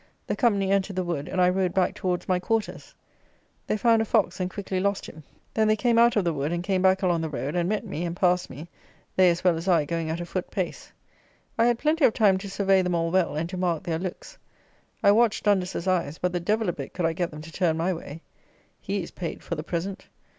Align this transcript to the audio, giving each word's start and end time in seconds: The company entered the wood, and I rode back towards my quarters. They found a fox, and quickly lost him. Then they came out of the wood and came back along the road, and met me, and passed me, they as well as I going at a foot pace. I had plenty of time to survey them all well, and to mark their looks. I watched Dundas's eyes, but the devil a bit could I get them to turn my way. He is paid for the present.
The 0.25 0.35
company 0.35 0.71
entered 0.71 0.95
the 0.95 1.03
wood, 1.03 1.29
and 1.29 1.39
I 1.39 1.47
rode 1.47 1.75
back 1.75 1.93
towards 1.93 2.27
my 2.27 2.39
quarters. 2.39 2.95
They 3.67 3.77
found 3.77 4.01
a 4.01 4.05
fox, 4.05 4.39
and 4.39 4.49
quickly 4.49 4.79
lost 4.79 5.05
him. 5.05 5.21
Then 5.53 5.67
they 5.67 5.75
came 5.75 5.99
out 5.99 6.15
of 6.15 6.23
the 6.23 6.33
wood 6.33 6.51
and 6.51 6.63
came 6.63 6.81
back 6.81 7.03
along 7.03 7.21
the 7.21 7.29
road, 7.29 7.55
and 7.55 7.69
met 7.69 7.85
me, 7.85 8.03
and 8.03 8.15
passed 8.15 8.49
me, 8.49 8.67
they 9.15 9.29
as 9.29 9.43
well 9.43 9.55
as 9.55 9.67
I 9.67 9.85
going 9.85 10.09
at 10.09 10.19
a 10.19 10.25
foot 10.25 10.49
pace. 10.49 10.91
I 11.55 11.67
had 11.67 11.77
plenty 11.77 12.03
of 12.03 12.13
time 12.15 12.39
to 12.39 12.49
survey 12.49 12.81
them 12.81 12.95
all 12.95 13.11
well, 13.11 13.35
and 13.35 13.47
to 13.49 13.57
mark 13.57 13.83
their 13.83 13.99
looks. 13.99 14.39
I 15.03 15.11
watched 15.11 15.43
Dundas's 15.43 15.87
eyes, 15.87 16.17
but 16.17 16.33
the 16.33 16.39
devil 16.39 16.67
a 16.67 16.73
bit 16.73 16.95
could 16.95 17.05
I 17.05 17.13
get 17.13 17.29
them 17.29 17.41
to 17.43 17.51
turn 17.51 17.77
my 17.77 17.93
way. 17.93 18.23
He 18.81 19.03
is 19.03 19.11
paid 19.11 19.43
for 19.43 19.53
the 19.53 19.61
present. 19.61 20.07